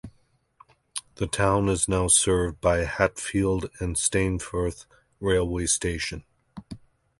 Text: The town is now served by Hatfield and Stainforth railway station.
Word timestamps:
The 1.17 1.27
town 1.27 1.69
is 1.69 1.87
now 1.87 2.07
served 2.07 2.59
by 2.59 2.85
Hatfield 2.85 3.69
and 3.79 3.95
Stainforth 3.95 4.87
railway 5.19 5.67
station. 5.67 6.23